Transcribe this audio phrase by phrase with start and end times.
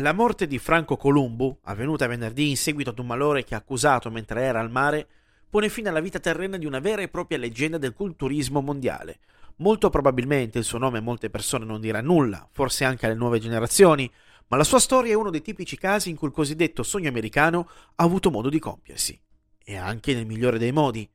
[0.00, 4.10] La morte di Franco Columbu, avvenuta venerdì in seguito ad un malore che ha accusato
[4.10, 5.06] mentre era al mare,
[5.50, 9.18] pone fine alla vita terrena di una vera e propria leggenda del culturismo mondiale.
[9.56, 13.40] Molto probabilmente il suo nome a molte persone non dirà nulla, forse anche alle nuove
[13.40, 14.10] generazioni,
[14.48, 17.68] ma la sua storia è uno dei tipici casi in cui il cosiddetto sogno americano
[17.96, 19.20] ha avuto modo di compiersi.
[19.62, 21.06] E anche nel migliore dei modi.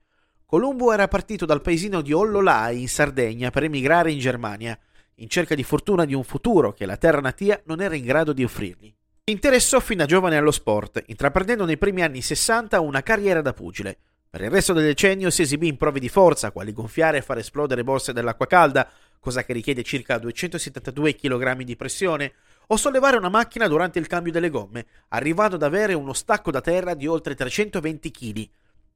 [0.45, 4.77] Columbu era partito dal paesino di Ollolai in Sardegna per emigrare in Germania
[5.15, 8.33] in cerca di fortuna di un futuro che la terra natia non era in grado
[8.33, 8.93] di offrirgli.
[9.23, 13.53] Si interessò fin da giovane allo sport, intraprendendo nei primi anni 60 una carriera da
[13.53, 13.97] pugile.
[14.29, 17.37] Per il resto del decennio si esibì in prove di forza, quali gonfiare e far
[17.37, 18.87] esplodere borse dell'acqua calda,
[19.19, 22.33] cosa che richiede circa 272 kg di pressione,
[22.67, 26.61] o sollevare una macchina durante il cambio delle gomme, arrivando ad avere uno stacco da
[26.61, 28.49] terra di oltre 320 kg.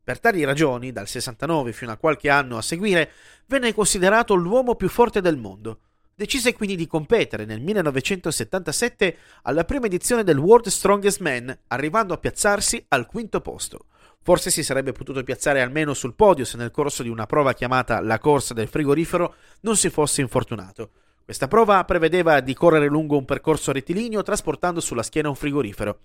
[0.03, 3.11] Per tali ragioni, dal 69 fino a qualche anno a seguire,
[3.45, 5.79] venne considerato l'uomo più forte del mondo.
[6.19, 12.17] Decise quindi di competere nel 1977 alla prima edizione del World Strongest Man, arrivando a
[12.17, 13.85] piazzarsi al quinto posto.
[14.21, 18.01] Forse si sarebbe potuto piazzare almeno sul podio se nel corso di una prova chiamata
[18.01, 20.89] la corsa del frigorifero non si fosse infortunato.
[21.23, 25.99] Questa prova prevedeva di correre lungo un percorso rettilineo trasportando sulla schiena un frigorifero.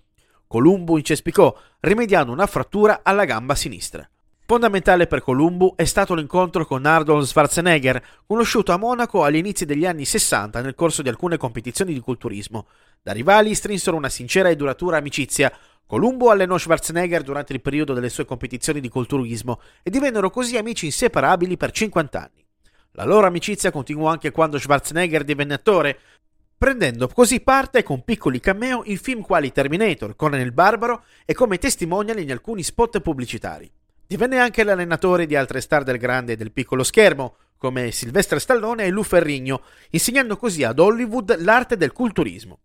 [0.47, 4.09] Columbo incespicò, rimediando una frattura alla gamba sinistra.
[4.47, 9.87] Fondamentale per Columbu è stato l'incontro con Arnold Schwarzenegger, conosciuto a Monaco agli inizi degli
[9.87, 12.67] anni 60 nel corso di alcune competizioni di culturismo.
[13.01, 15.51] Da rivali strinsero una sincera e duratura amicizia.
[15.87, 20.85] Columbu allenò Schwarzenegger durante il periodo delle sue competizioni di culturismo e divennero così amici
[20.85, 22.45] inseparabili per 50 anni.
[22.91, 25.97] La loro amicizia continuò anche quando Schwarzenegger divenne attore,
[26.55, 31.57] prendendo così parte con piccoli cameo in film quali Terminator, Conan il Barbaro e come
[31.57, 33.71] testimonial in alcuni spot pubblicitari.
[34.07, 38.83] Divenne anche l'allenatore di altre star del grande e del piccolo schermo, come Silvestre Stallone
[38.83, 42.59] e Lou Ferrigno, insegnando così ad Hollywood l'arte del culturismo.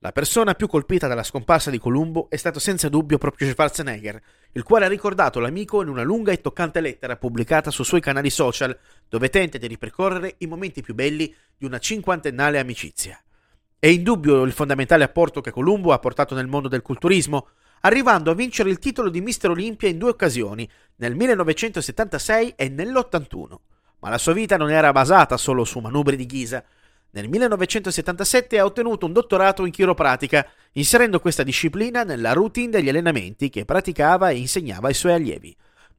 [0.00, 4.20] La persona più colpita dalla scomparsa di Columbo è stato senza dubbio proprio Schwarzenegger,
[4.52, 8.28] il quale ha ricordato l'amico in una lunga e toccante lettera pubblicata sui suoi canali
[8.28, 8.76] social,
[9.08, 13.18] dove tenta di ripercorrere i momenti più belli di una cinquantennale amicizia.
[13.78, 17.48] È indubbio il fondamentale apporto che Columbo ha portato nel mondo del culturismo,
[17.82, 23.54] arrivando a vincere il titolo di Mister Olympia in due occasioni, nel 1976 e nell'81.
[24.00, 26.64] Ma la sua vita non era basata solo su manubri di ghisa.
[27.10, 33.48] Nel 1977 ha ottenuto un dottorato in chiropratica, inserendo questa disciplina nella routine degli allenamenti
[33.48, 35.54] che praticava e insegnava ai suoi allievi.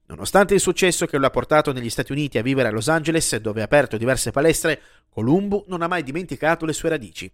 [0.06, 3.36] Nonostante il successo che lo ha portato negli Stati Uniti a vivere a Los Angeles,
[3.38, 7.32] dove ha aperto diverse palestre, Columbu non ha mai dimenticato le sue radici.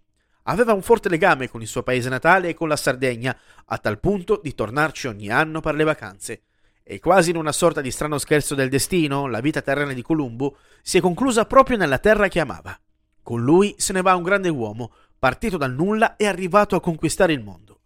[0.50, 4.00] Aveva un forte legame con il suo paese natale e con la Sardegna, a tal
[4.00, 6.42] punto di tornarci ogni anno per le vacanze.
[6.82, 10.52] E quasi in una sorta di strano scherzo del destino, la vita terrena di Columbu
[10.82, 12.76] si è conclusa proprio nella terra che amava.
[13.22, 17.32] Con lui se ne va un grande uomo, partito dal nulla e arrivato a conquistare
[17.32, 17.82] il mondo.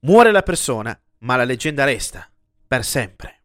[0.00, 2.26] Muore la persona, ma la leggenda resta,
[2.66, 3.35] per sempre.